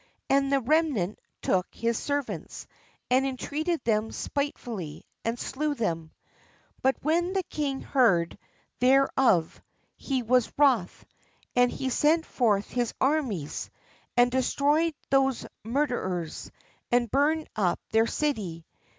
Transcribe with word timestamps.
And 0.31 0.51
the 0.51 0.59
remnant 0.59 1.19
took 1.43 1.67
his 1.71 1.95
servants, 1.95 2.65
and 3.11 3.23
entreated 3.23 3.83
them 3.83 4.11
spite 4.11 4.57
fully, 4.57 5.05
and 5.23 5.37
slew 5.37 5.75
them. 5.75 6.09
But 6.81 6.95
when 7.03 7.33
the 7.33 7.43
king 7.43 7.81
heard 7.81 8.35
41 8.79 8.79
thereof, 9.19 9.61
he 9.97 10.23
was 10.23 10.51
wroth: 10.57 11.05
and 11.55 11.69
he 11.71 11.91
sent 11.91 12.25
forth 12.25 12.65
his 12.67 12.95
armies, 12.99 13.69
and 14.17 14.31
destroyed 14.31 14.95
those 15.11 15.45
mur 15.63 15.85
derers, 15.85 16.49
and 16.91 17.11
burned 17.11 17.47
up 17.55 17.79
their 17.91 18.07
city. 18.07 18.65